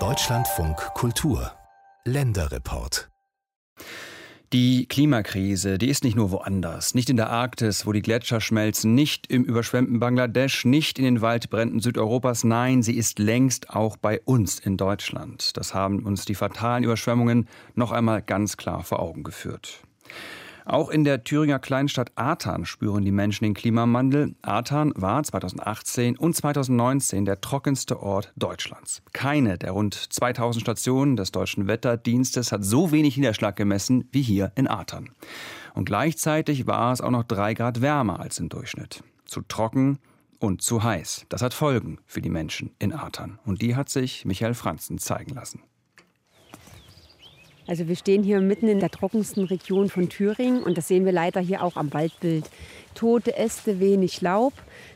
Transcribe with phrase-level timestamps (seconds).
[0.00, 1.52] Deutschlandfunk Kultur
[2.04, 3.08] Länderreport
[4.52, 8.94] die Klimakrise, die ist nicht nur woanders, nicht in der Arktis, wo die Gletscher schmelzen,
[8.94, 14.20] nicht im überschwemmten Bangladesch, nicht in den Waldbränden Südeuropas, nein, sie ist längst auch bei
[14.24, 15.56] uns in Deutschland.
[15.56, 19.82] Das haben uns die fatalen Überschwemmungen noch einmal ganz klar vor Augen geführt.
[20.64, 24.34] Auch in der Thüringer Kleinstadt Artan spüren die Menschen den Klimawandel.
[24.40, 29.02] Artan war 2018 und 2019 der trockenste Ort Deutschlands.
[29.12, 34.52] Keine der rund 2000 Stationen des deutschen Wetterdienstes hat so wenig Niederschlag gemessen wie hier
[34.54, 35.10] in Artan.
[35.74, 39.02] Und gleichzeitig war es auch noch drei Grad wärmer als im Durchschnitt.
[39.26, 39.98] Zu trocken
[40.38, 41.26] und zu heiß.
[41.28, 43.38] Das hat Folgen für die Menschen in Artan.
[43.44, 45.62] Und die hat sich Michael Franzen zeigen lassen.
[47.66, 51.12] Also wir stehen hier mitten in der trockensten Region von Thüringen und das sehen wir
[51.12, 52.50] leider hier auch am Waldbild.
[52.94, 54.52] Tote Äste, wenig Laub.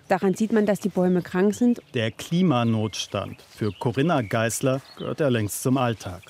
[0.09, 1.81] Daran sieht man, dass die Bäume krank sind.
[1.95, 6.23] Der Klimanotstand für Corinna Geißler gehört ja längst zum Alltag.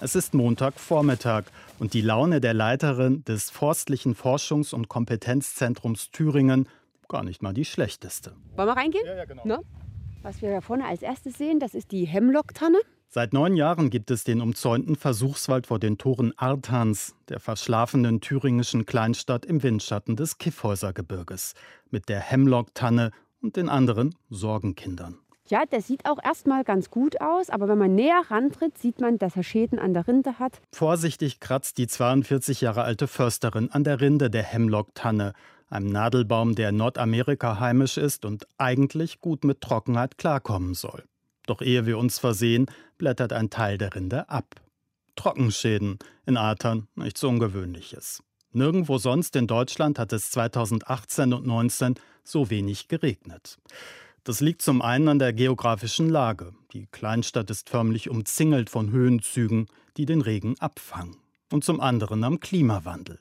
[0.00, 1.44] Es ist Montagvormittag
[1.78, 6.68] und die Laune der Leiterin des Forstlichen Forschungs- und Kompetenzzentrums Thüringen
[7.08, 8.32] gar nicht mal die schlechteste.
[8.56, 9.04] Wollen wir reingehen?
[9.06, 9.46] Ja, ja, genau.
[9.46, 9.58] Ne?
[10.22, 12.78] Was wir da vorne als erstes sehen, das ist die Hemlocktanne.
[13.14, 18.86] Seit neun Jahren gibt es den umzäunten Versuchswald vor den Toren Artans, der verschlafenen thüringischen
[18.86, 21.52] Kleinstadt im Windschatten des Kiffhäusergebirges,
[21.90, 23.10] mit der Hemlock-Tanne
[23.42, 25.18] und den anderen Sorgenkindern.
[25.48, 29.18] Ja, der sieht auch erstmal ganz gut aus, aber wenn man näher rantritt, sieht man,
[29.18, 30.62] dass er Schäden an der Rinde hat.
[30.72, 35.34] Vorsichtig kratzt die 42 Jahre alte Försterin an der Rinde der Hemlock-Tanne,
[35.68, 41.04] einem Nadelbaum, der in Nordamerika heimisch ist und eigentlich gut mit Trockenheit klarkommen soll.
[41.46, 42.66] Doch ehe wir uns versehen,
[42.98, 44.60] blättert ein Teil der Rinde ab.
[45.16, 48.22] Trockenschäden in Atern nichts Ungewöhnliches.
[48.52, 53.58] Nirgendwo sonst in Deutschland hat es 2018 und 2019 so wenig geregnet.
[54.24, 56.52] Das liegt zum einen an der geografischen Lage.
[56.72, 61.16] Die Kleinstadt ist förmlich umzingelt von Höhenzügen, die den Regen abfangen.
[61.50, 63.18] Und zum anderen am Klimawandel.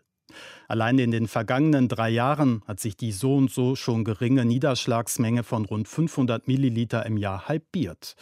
[0.67, 5.44] Allein in den vergangenen drei Jahren hat sich die so und so schon geringe Niederschlagsmenge
[5.44, 8.16] von rund 500 Milliliter im Jahr halbiert.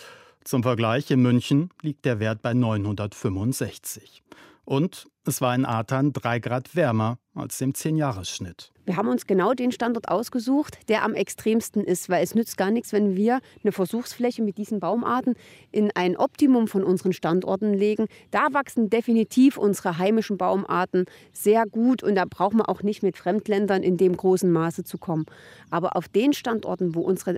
[0.44, 4.24] Zum Vergleich in München liegt der Wert bei 965.
[4.70, 8.72] Und es war in Atern drei Grad wärmer als im Zehnjahresschnitt.
[8.86, 12.70] Wir haben uns genau den Standort ausgesucht, der am extremsten ist, weil es nützt gar
[12.70, 15.34] nichts, wenn wir eine Versuchsfläche mit diesen Baumarten
[15.72, 18.06] in ein Optimum von unseren Standorten legen.
[18.30, 23.18] Da wachsen definitiv unsere heimischen Baumarten sehr gut und da braucht man auch nicht mit
[23.18, 25.26] Fremdländern in dem großen Maße zu kommen.
[25.72, 27.38] Aber auf den Standorten, wo unsere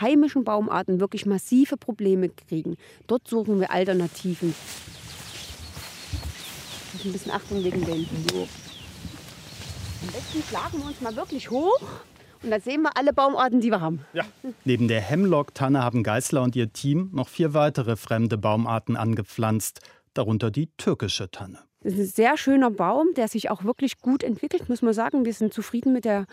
[0.00, 2.76] heimischen Baumarten wirklich massive Probleme kriegen,
[3.08, 4.54] dort suchen wir Alternativen
[7.04, 8.06] ein bisschen Achtung wegen den.
[8.32, 8.48] So.
[10.02, 11.80] Am besten schlagen wir uns mal wirklich hoch.
[12.42, 14.04] Und dann sehen wir alle Baumarten, die wir haben.
[14.12, 14.24] Ja.
[14.64, 19.80] Neben der Hemlock-Tanne haben Geißler und ihr Team noch vier weitere fremde Baumarten angepflanzt,
[20.12, 21.60] darunter die türkische Tanne.
[21.84, 25.24] Das ist ein sehr schöner Baum, der sich auch wirklich gut entwickelt, muss man sagen.
[25.24, 26.26] Wir sind zufrieden mit der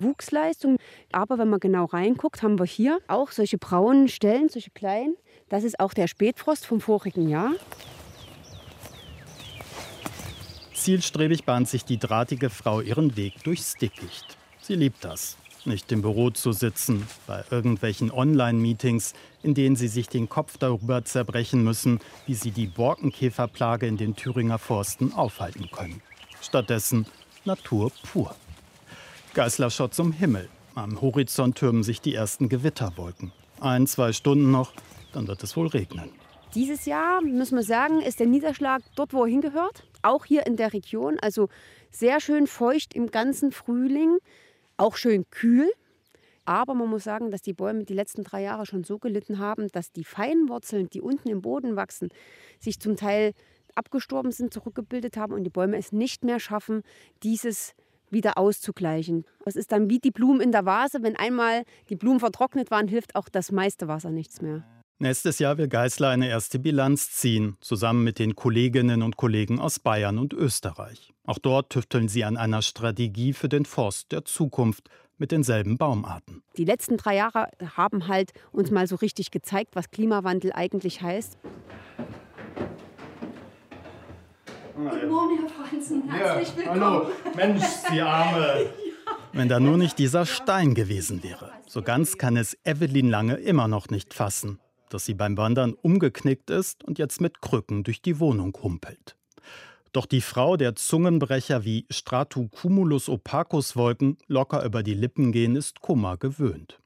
[0.00, 0.78] Wuchsleistung.
[1.12, 5.16] Aber wenn man genau reinguckt, haben wir hier auch solche braunen Stellen, solche kleinen.
[5.48, 7.52] Das ist auch der Spätfrost vom vorigen Jahr.
[10.86, 14.36] Zielstrebig bahnt sich die drahtige Frau ihren Weg durchs Dickicht.
[14.60, 20.08] Sie liebt das, nicht im Büro zu sitzen, bei irgendwelchen Online-Meetings, in denen sie sich
[20.08, 26.00] den Kopf darüber zerbrechen müssen, wie sie die Borkenkäferplage in den Thüringer Forsten aufhalten können.
[26.40, 27.04] Stattdessen
[27.44, 28.36] Natur pur.
[29.34, 30.48] Geißler schaut zum Himmel.
[30.76, 33.32] Am Horizont türmen sich die ersten Gewitterwolken.
[33.58, 34.72] Ein, zwei Stunden noch,
[35.12, 36.10] dann wird es wohl regnen.
[36.54, 40.56] Dieses Jahr, müssen wir sagen, ist der Niederschlag dort, wo er hingehört auch hier in
[40.56, 41.18] der Region.
[41.20, 41.48] Also
[41.90, 44.18] sehr schön feucht im ganzen Frühling,
[44.76, 45.70] auch schön kühl.
[46.44, 49.68] Aber man muss sagen, dass die Bäume die letzten drei Jahre schon so gelitten haben,
[49.72, 52.08] dass die feinen Wurzeln, die unten im Boden wachsen,
[52.60, 53.32] sich zum Teil
[53.74, 56.82] abgestorben sind, zurückgebildet haben und die Bäume es nicht mehr schaffen,
[57.24, 57.74] dieses
[58.10, 59.24] wieder auszugleichen.
[59.44, 61.02] Es ist dann wie die Blumen in der Vase.
[61.02, 64.64] Wenn einmal die Blumen vertrocknet waren, hilft auch das meiste Wasser nichts mehr.
[64.98, 69.78] Nächstes Jahr will Geißler eine erste Bilanz ziehen, zusammen mit den Kolleginnen und Kollegen aus
[69.78, 71.12] Bayern und Österreich.
[71.26, 74.88] Auch dort tüfteln sie an einer Strategie für den Forst der Zukunft
[75.18, 76.42] mit denselben Baumarten.
[76.56, 81.36] Die letzten drei Jahre haben halt uns mal so richtig gezeigt, was Klimawandel eigentlich heißt.
[84.76, 86.10] Guten Morgen, Herr Franzen.
[86.10, 86.80] Herzlich ja, willkommen.
[86.80, 88.70] Hallo, Mensch, Sie Arme.
[89.34, 91.52] Wenn da nur nicht dieser Stein gewesen wäre.
[91.66, 94.58] So ganz kann es Evelyn Lange immer noch nicht fassen
[94.90, 99.16] dass sie beim Wandern umgeknickt ist und jetzt mit Krücken durch die Wohnung humpelt.
[99.92, 105.80] Doch die Frau, der Zungenbrecher wie Stratocumulus opacus Wolken locker über die Lippen gehen, ist
[105.80, 106.78] Kummer gewöhnt.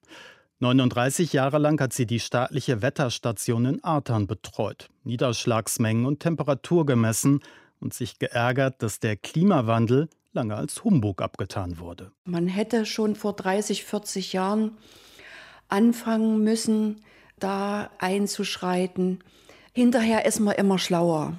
[0.61, 7.41] 39 Jahre lang hat sie die staatliche Wetterstation in Artern betreut, Niederschlagsmengen und Temperatur gemessen
[7.81, 12.13] und sich geärgert, dass der Klimawandel lange als Humbug abgetan wurde.
[12.25, 14.77] Man hätte schon vor 30, 40 Jahren
[15.69, 17.01] anfangen müssen,
[17.41, 19.21] da einzuschreiten.
[19.73, 21.39] Hinterher ist man immer schlauer.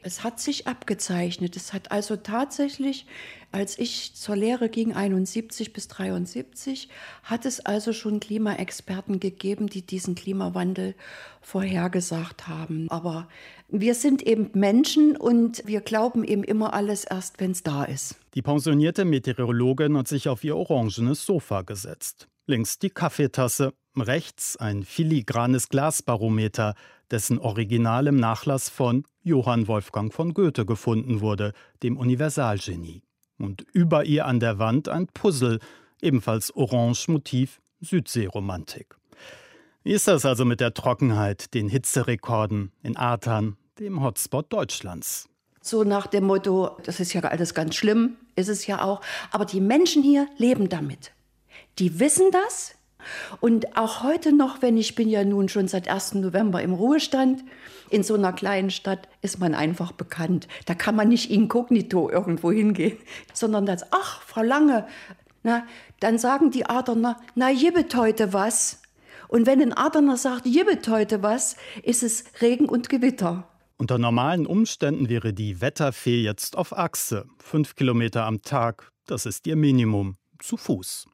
[0.00, 1.56] Es hat sich abgezeichnet.
[1.56, 3.04] Es hat also tatsächlich,
[3.50, 6.88] als ich zur Lehre ging, 71 bis 73,
[7.24, 10.94] hat es also schon Klimaexperten gegeben, die diesen Klimawandel
[11.40, 12.88] vorhergesagt haben.
[12.90, 13.28] Aber
[13.68, 18.14] wir sind eben Menschen und wir glauben eben immer alles erst, wenn es da ist.
[18.34, 22.28] Die pensionierte Meteorologin hat sich auf ihr orangenes Sofa gesetzt.
[22.48, 26.74] Links die Kaffeetasse, rechts ein filigranes Glasbarometer,
[27.10, 31.52] dessen Original im Nachlass von Johann Wolfgang von Goethe gefunden wurde,
[31.82, 33.02] dem Universalgenie.
[33.38, 35.60] Und über ihr an der Wand ein Puzzle,
[36.00, 38.96] ebenfalls Orange Motiv Südseeromantik.
[39.82, 45.28] Wie ist das also mit der Trockenheit, den Hitzerekorden in Artern, dem Hotspot Deutschlands?
[45.60, 49.02] So nach dem Motto, das ist ja alles ganz schlimm, ist es ja auch.
[49.30, 51.12] Aber die Menschen hier leben damit.
[51.78, 52.78] Die wissen das,
[53.40, 56.14] und auch heute noch, wenn ich bin ja nun schon seit 1.
[56.14, 57.44] November im Ruhestand,
[57.90, 60.48] in so einer kleinen Stadt ist man einfach bekannt.
[60.66, 62.98] Da kann man nicht inkognito irgendwo hingehen,
[63.32, 64.86] sondern das, ach, Frau Lange,
[65.42, 65.66] na,
[66.00, 68.82] dann sagen die Aderner, na, jibbet heute was.
[69.28, 73.48] Und wenn ein Aderner sagt, jibbet heute was, ist es Regen und Gewitter.
[73.76, 77.26] Unter normalen Umständen wäre die Wetterfee jetzt auf Achse.
[77.38, 80.16] Fünf Kilometer am Tag, das ist ihr Minimum.
[80.40, 81.06] Zu Fuß.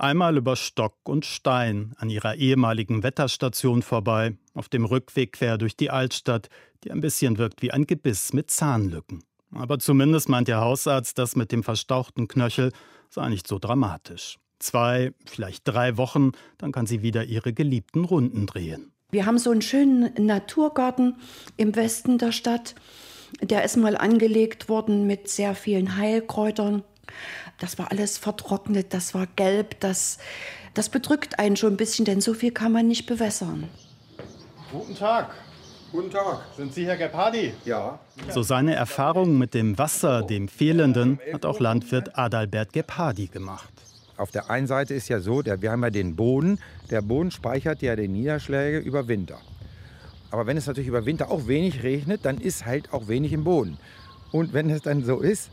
[0.00, 5.76] Einmal über Stock und Stein an ihrer ehemaligen Wetterstation vorbei, auf dem Rückweg quer durch
[5.76, 6.48] die Altstadt,
[6.84, 9.24] die ein bisschen wirkt wie ein Gebiss mit Zahnlücken.
[9.52, 12.70] Aber zumindest meint der Hausarzt, das mit dem verstauchten Knöchel
[13.10, 14.38] sei nicht so dramatisch.
[14.60, 18.92] Zwei, vielleicht drei Wochen, dann kann sie wieder ihre geliebten Runden drehen.
[19.10, 21.16] Wir haben so einen schönen Naturgarten
[21.56, 22.76] im Westen der Stadt.
[23.40, 26.84] Der ist mal angelegt worden mit sehr vielen Heilkräutern.
[27.58, 30.18] Das war alles vertrocknet, das war gelb, das,
[30.74, 33.68] das bedrückt einen schon ein bisschen, denn so viel kann man nicht bewässern.
[34.70, 35.30] Guten Tag.
[35.90, 36.42] Guten Tag.
[36.54, 37.54] Sind Sie Herr Gepardi?
[37.64, 37.98] Ja.
[38.28, 43.72] So seine Erfahrungen mit dem Wasser, dem Fehlenden, hat auch Landwirt Adalbert Gepardi gemacht.
[44.18, 46.58] Auf der einen Seite ist ja so, wir haben ja den Boden.
[46.90, 49.38] Der Boden speichert ja die Niederschläge über Winter.
[50.30, 53.44] Aber wenn es natürlich über Winter auch wenig regnet, dann ist halt auch wenig im
[53.44, 53.78] Boden.
[54.30, 55.50] Und wenn es dann so ist,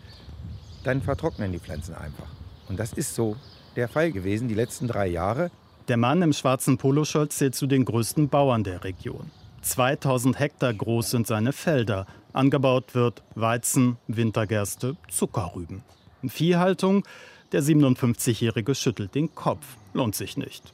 [0.85, 2.27] dann vertrocknen die Pflanzen einfach.
[2.69, 3.35] Und das ist so
[3.75, 5.51] der Fall gewesen die letzten drei Jahre.
[5.87, 9.31] Der Mann im schwarzen Poloscholz zählt zu den größten Bauern der Region.
[9.61, 12.05] 2000 Hektar groß sind seine Felder.
[12.33, 15.83] Angebaut wird Weizen, Wintergerste, Zuckerrüben.
[16.27, 17.03] Viehhaltung,
[17.51, 19.65] der 57-Jährige schüttelt den Kopf.
[19.93, 20.73] Lohnt sich nicht.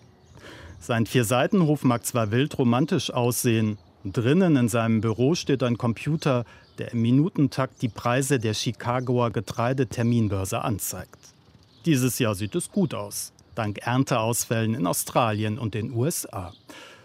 [0.80, 3.78] Sein Vierseitenhof mag zwar wild romantisch aussehen.
[4.04, 6.46] Drinnen in seinem Büro steht ein Computer,
[6.80, 11.20] der im Minutentakt die Preise der Chicagoer Getreideterminbörse anzeigt.
[11.86, 16.54] Dieses Jahr sieht es gut aus, dank Ernteausfällen in Australien und den USA.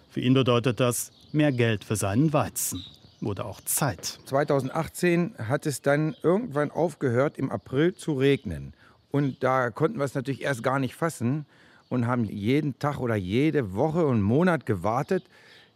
[0.09, 2.83] Für ihn bedeutet das mehr Geld für seinen Weizen
[3.21, 4.19] oder auch Zeit.
[4.25, 8.73] 2018 hat es dann irgendwann aufgehört, im April zu regnen.
[9.11, 11.45] Und da konnten wir es natürlich erst gar nicht fassen
[11.91, 15.25] und haben jeden Tag oder jede Woche und Monat gewartet,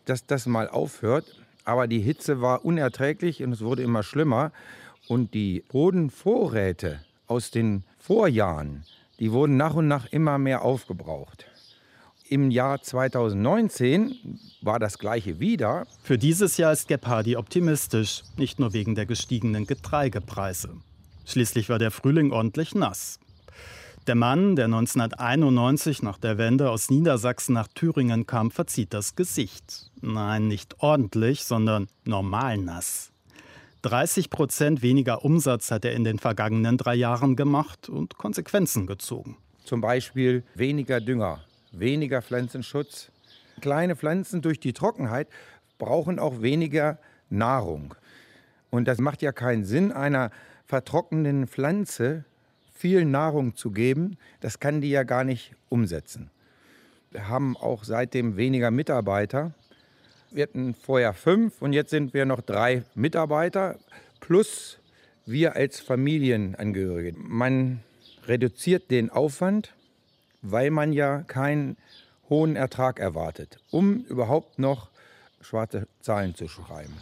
[0.05, 1.25] dass das mal aufhört.
[1.65, 4.53] Aber die Hitze war unerträglich und es wurde immer schlimmer.
[5.09, 8.85] Und die Bodenvorräte aus den Vorjahren,
[9.19, 11.47] die wurden nach und nach immer mehr aufgebraucht.
[12.29, 15.87] Im Jahr 2019 war das gleiche wieder.
[16.05, 20.71] Für dieses Jahr ist Gepardi optimistisch, nicht nur wegen der gestiegenen Getreidepreise.
[21.25, 23.19] Schließlich war der Frühling ordentlich nass.
[24.07, 29.91] Der Mann, der 1991 nach der Wende aus Niedersachsen nach Thüringen kam, verzieht das Gesicht.
[30.01, 33.13] Nein, nicht ordentlich, sondern normal nass.
[33.83, 39.37] 30 Prozent weniger Umsatz hat er in den vergangenen drei Jahren gemacht und Konsequenzen gezogen.
[39.65, 41.41] Zum Beispiel weniger Dünger,
[41.73, 43.13] weniger Pflanzenschutz.
[43.61, 45.29] Kleine Pflanzen durch die Trockenheit
[45.79, 47.95] brauchen auch weniger Nahrung.
[48.71, 50.31] Und das macht ja keinen Sinn, einer
[50.67, 52.25] vertrocknenden Pflanze
[52.81, 56.31] viel Nahrung zu geben, das kann die ja gar nicht umsetzen.
[57.11, 59.53] Wir haben auch seitdem weniger Mitarbeiter.
[60.31, 63.79] Wir hatten vorher fünf und jetzt sind wir noch drei Mitarbeiter
[64.21, 64.79] plus
[65.27, 67.19] wir als Familienangehörige.
[67.19, 67.81] Man
[68.27, 69.75] reduziert den Aufwand,
[70.41, 71.77] weil man ja keinen
[72.31, 74.89] hohen Ertrag erwartet, um überhaupt noch
[75.41, 76.95] schwarze Zahlen zu schreiben.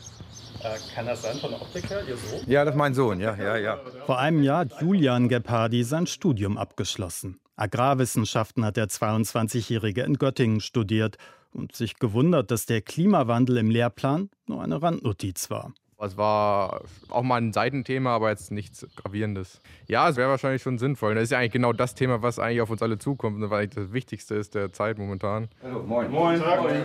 [0.62, 2.40] Äh, kann das sein von der Optik her, Ihr Sohn?
[2.46, 3.78] Ja, das ist mein Sohn, ja, ja, ja.
[4.06, 7.38] Vor einem Jahr hat Julian Gepardi sein Studium abgeschlossen.
[7.56, 11.16] Agrarwissenschaften hat der 22-Jährige in Göttingen studiert
[11.52, 15.72] und sich gewundert, dass der Klimawandel im Lehrplan nur eine Randnotiz war.
[16.00, 19.60] Es war auch mal ein Seitenthema, aber jetzt nichts Gravierendes.
[19.88, 21.16] Ja, es wäre wahrscheinlich schon sinnvoll.
[21.16, 23.92] Das ist ja eigentlich genau das Thema, was eigentlich auf uns alle zukommt, weil das
[23.92, 25.48] Wichtigste ist der Zeit momentan.
[25.60, 26.08] Hallo, moin.
[26.10, 26.38] Moin.
[26.38, 26.84] moin.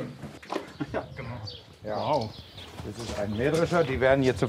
[0.92, 1.30] Ja, genau.
[1.84, 1.98] Ja.
[1.98, 2.34] Wow.
[2.86, 4.46] Das ist ein Mähdrescher, die werden, jetzt,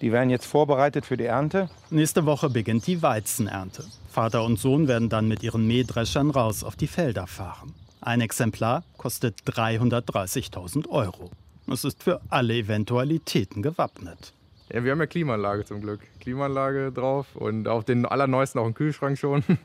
[0.00, 1.68] die werden jetzt vorbereitet für die Ernte.
[1.90, 3.84] Nächste Woche beginnt die Weizenernte.
[4.08, 7.74] Vater und Sohn werden dann mit ihren Mähdreschern raus auf die Felder fahren.
[8.00, 11.30] Ein Exemplar kostet 330.000 Euro.
[11.70, 14.32] Es ist für alle Eventualitäten gewappnet.
[14.72, 16.00] Ja, wir haben ja Klimaanlage zum Glück.
[16.20, 19.42] Klimaanlage drauf und auf den allerneuesten auch einen Kühlschrank schon.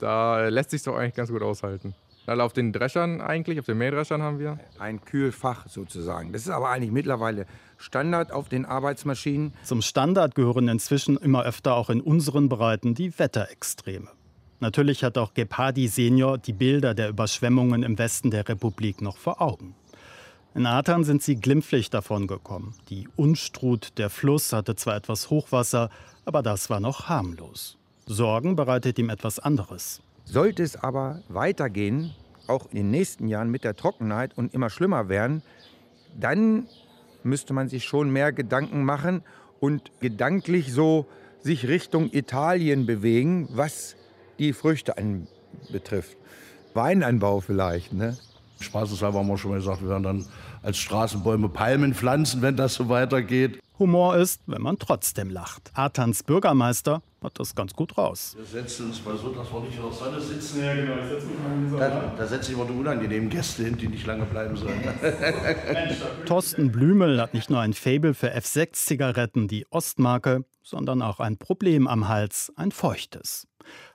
[0.00, 1.94] Da lässt sich doch eigentlich ganz gut aushalten.
[2.26, 4.58] Also auf den Dreschern eigentlich, auf den Mähdreschern haben wir?
[4.78, 6.32] Ein Kühlfach sozusagen.
[6.32, 9.52] Das ist aber eigentlich mittlerweile Standard auf den Arbeitsmaschinen.
[9.62, 14.08] Zum Standard gehören inzwischen immer öfter auch in unseren Breiten die Wetterextreme.
[14.60, 19.42] Natürlich hat auch Gepardi Senior die Bilder der Überschwemmungen im Westen der Republik noch vor
[19.42, 19.74] Augen.
[20.54, 22.74] In Atern sind sie glimpflich davongekommen.
[22.88, 25.90] Die Unstrut, der Fluss, hatte zwar etwas Hochwasser,
[26.24, 27.76] aber das war noch harmlos.
[28.06, 30.00] Sorgen bereitet ihm etwas anderes.
[30.24, 32.14] Sollte es aber weitergehen,
[32.46, 35.42] auch in den nächsten Jahren mit der Trockenheit und immer schlimmer werden,
[36.18, 36.66] dann
[37.22, 39.22] müsste man sich schon mehr Gedanken machen
[39.60, 41.06] und gedanklich so
[41.40, 43.96] sich Richtung Italien bewegen, was
[44.38, 46.16] die Früchte anbetrifft.
[46.74, 48.16] Weinanbau vielleicht, ne?
[48.60, 50.26] Spaßeshalber haben wir schon mal gesagt, wir werden dann
[50.62, 53.60] als Straßenbäume Palmen pflanzen, wenn das so weitergeht.
[53.78, 55.72] Humor ist, wenn man trotzdem lacht.
[55.74, 58.36] Atans Bürgermeister hat das ganz gut raus.
[58.36, 60.62] Wir setzen uns mal so, dass wir nicht in der Sonne sitzen.
[60.62, 60.94] Ja, genau.
[61.02, 61.80] Ich setze mich mal in die Sonne.
[61.80, 64.80] Da, da setze ich immer die unangenehmen Gäste hin, die nicht lange bleiben sollen.
[66.26, 71.88] Thorsten Blümel hat nicht nur ein Faible für F6-Zigaretten, die Ostmarke, sondern auch ein Problem
[71.88, 73.48] am Hals, ein feuchtes.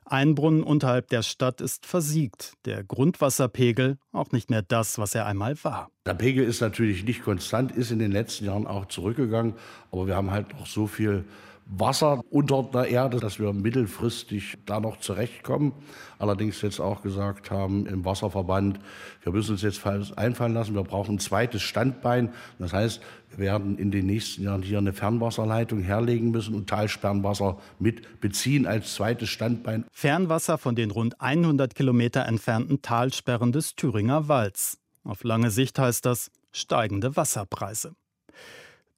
[0.06, 5.26] Ein Brunnen unterhalb der Stadt ist versiegt, der Grundwasserpegel auch nicht mehr das, was er
[5.26, 5.92] einmal war.
[6.06, 9.54] Der Pegel ist natürlich nicht konstant, ist in den letzten Jahren auch zurückgegangen,
[9.92, 11.26] aber wir haben halt noch so viel
[11.72, 15.74] Wasser unter der Erde, dass wir mittelfristig da noch zurechtkommen.
[16.18, 18.80] Allerdings jetzt auch gesagt haben im Wasserverband,
[19.22, 22.34] wir müssen uns jetzt einfallen lassen, wir brauchen ein zweites Standbein.
[22.58, 27.60] Das heißt, wir werden in den nächsten Jahren hier eine Fernwasserleitung herlegen müssen und Talsperrenwasser
[27.78, 29.86] mit beziehen als zweites Standbein.
[29.92, 34.80] Fernwasser von den rund 100 Kilometer entfernten Talsperren des Thüringer Walds.
[35.04, 37.94] Auf lange Sicht heißt das steigende Wasserpreise.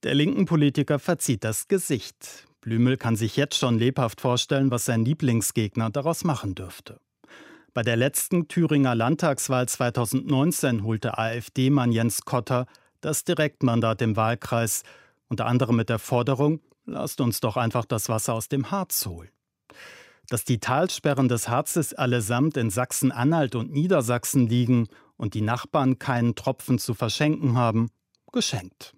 [0.03, 2.47] Der linken Politiker verzieht das Gesicht.
[2.61, 6.99] Blümel kann sich jetzt schon lebhaft vorstellen, was sein Lieblingsgegner daraus machen dürfte.
[7.73, 12.67] Bei der letzten Thüringer Landtagswahl 2019 holte AfD-Mann Jens Kotter
[13.01, 14.83] das Direktmandat im Wahlkreis,
[15.27, 19.31] unter anderem mit der Forderung, lasst uns doch einfach das Wasser aus dem Harz holen.
[20.27, 24.87] Dass die Talsperren des Harzes allesamt in Sachsen-Anhalt und Niedersachsen liegen
[25.17, 27.89] und die Nachbarn keinen Tropfen zu verschenken haben,
[28.31, 28.93] geschenkt.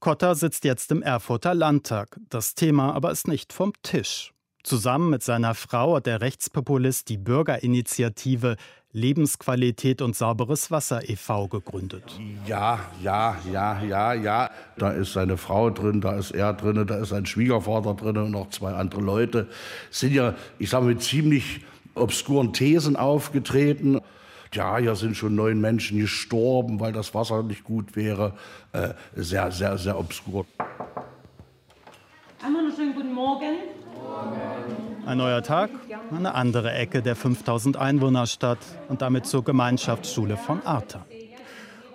[0.00, 2.18] Kotter sitzt jetzt im Erfurter Landtag.
[2.28, 4.32] Das Thema aber ist nicht vom Tisch.
[4.62, 8.56] Zusammen mit seiner Frau hat der Rechtspopulist die Bürgerinitiative
[8.90, 11.48] Lebensqualität und sauberes Wasser e.V.
[11.48, 12.18] gegründet.
[12.46, 14.50] Ja, ja, ja, ja, ja.
[14.78, 18.30] Da ist seine Frau drin, da ist er drin, da ist sein Schwiegervater drin und
[18.30, 19.48] noch zwei andere Leute.
[19.90, 21.60] Sind ja, ich sage mal, ziemlich
[21.94, 24.00] obskuren Thesen aufgetreten
[24.56, 28.32] ja, hier sind schon neun Menschen gestorben, weil das Wasser nicht gut wäre.
[28.72, 30.46] Äh, sehr, sehr, sehr obskur.
[32.42, 33.54] Einmal einen schönen guten Morgen.
[35.06, 35.70] Ein neuer Tag,
[36.10, 38.58] eine andere Ecke der 5000 Einwohnerstadt
[38.88, 41.04] und damit zur Gemeinschaftsschule von Arta.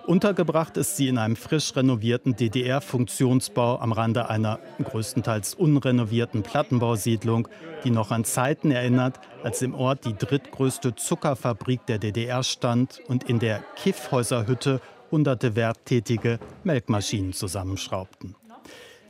[0.07, 7.47] Untergebracht ist sie in einem frisch renovierten DDR-Funktionsbau am Rande einer größtenteils unrenovierten Plattenbausiedlung,
[7.83, 13.25] die noch an Zeiten erinnert, als im Ort die drittgrößte Zuckerfabrik der DDR stand und
[13.29, 14.81] in der Kiffhäuserhütte
[15.11, 18.35] hunderte werktätige Melkmaschinen zusammenschraubten.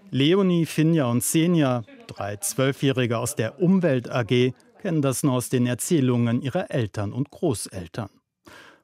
[0.10, 5.68] Leonie, Finja und Senja, drei Zwölfjährige aus der Umwelt AG, kennen das nur aus den
[5.68, 8.10] Erzählungen ihrer Eltern und Großeltern.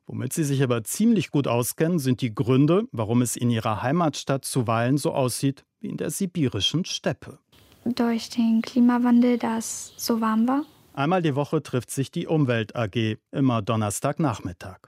[0.08, 4.46] Womit sie sich aber ziemlich gut auskennen, sind die Gründe, warum es in ihrer Heimatstadt
[4.46, 7.40] zuweilen so aussieht wie in der sibirischen Steppe.
[7.84, 10.64] Durch den Klimawandel, da es so warm war.
[10.94, 14.80] Einmal die Woche trifft sich die Umwelt AG, immer Donnerstagnachmittag.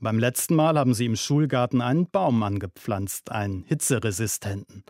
[0.00, 4.84] Beim letzten Mal haben sie im Schulgarten einen Baum angepflanzt, einen hitzeresistenten.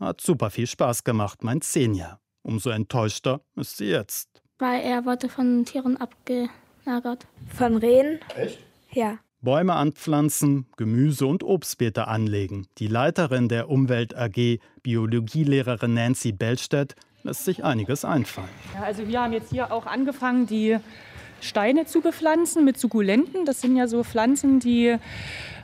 [0.00, 2.18] Hat super viel Spaß gemacht, meint Senja.
[2.42, 4.42] Umso enttäuschter ist sie jetzt.
[4.58, 7.26] Weil er wurde von Tieren abgelagert.
[7.54, 8.18] Von Rehen?
[8.36, 8.58] Echt?
[8.94, 9.18] Ja.
[9.40, 12.68] Bäume anpflanzen, Gemüse und Obstbeete anlegen.
[12.78, 16.94] Die Leiterin der Umwelt AG, Biologielehrerin Nancy Bellstedt,
[17.24, 18.48] lässt sich einiges einfallen.
[18.74, 20.76] Ja, also wir haben jetzt hier auch angefangen, die
[21.40, 23.44] Steine zu bepflanzen mit Sukkulenten.
[23.44, 24.96] Das sind ja so Pflanzen, die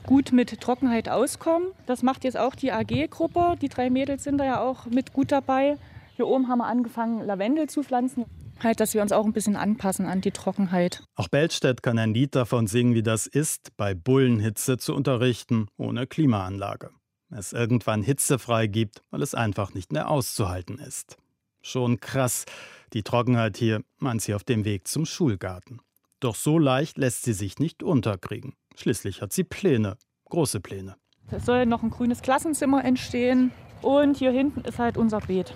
[0.05, 1.69] gut mit Trockenheit auskommen.
[1.85, 3.55] Das macht jetzt auch die AG-Gruppe.
[3.61, 5.77] Die drei Mädels sind da ja auch mit gut dabei.
[6.17, 8.25] Hier oben haben wir angefangen, Lavendel zu pflanzen.
[8.61, 11.03] Halt, dass wir uns auch ein bisschen anpassen an die Trockenheit.
[11.15, 16.07] Auch Belstedt kann ein Lied davon singen, wie das ist, bei Bullenhitze zu unterrichten, ohne
[16.07, 16.91] Klimaanlage.
[17.29, 21.17] Es irgendwann hitzefrei gibt, weil es einfach nicht mehr auszuhalten ist.
[21.61, 22.45] Schon krass,
[22.93, 25.79] die Trockenheit hier, meint sie auf dem Weg zum Schulgarten.
[26.19, 28.53] Doch so leicht lässt sie sich nicht unterkriegen.
[28.75, 30.95] Schließlich hat sie Pläne, große Pläne.
[31.31, 33.51] Es soll noch ein grünes Klassenzimmer entstehen
[33.81, 35.53] und hier hinten ist halt unser Beet.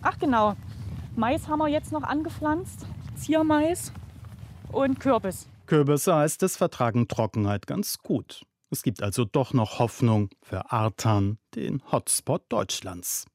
[0.00, 0.56] Ach genau,
[1.16, 3.92] Mais haben wir jetzt noch angepflanzt, Ziermais
[4.72, 5.48] und Kürbis.
[5.66, 8.44] Kürbisse heißt es vertragen Trockenheit ganz gut.
[8.70, 13.26] Es gibt also doch noch Hoffnung für Artan, den Hotspot Deutschlands.